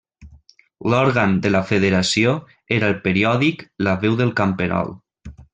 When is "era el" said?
2.79-2.99